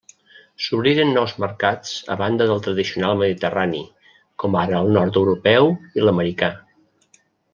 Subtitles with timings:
[0.67, 3.83] S'obriren nous mercats, a banda del tradicional mediterrani,
[4.43, 6.53] com ara el nord-europeu i l'americà.